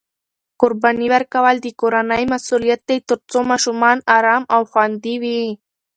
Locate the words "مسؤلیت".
2.33-2.81